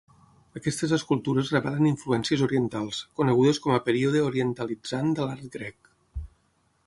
[0.59, 5.93] Aquestes escultures revelen influències orientals, conegudes com a període orientalitzant de l'art grec.